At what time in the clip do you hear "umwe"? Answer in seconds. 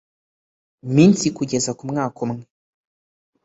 2.25-2.43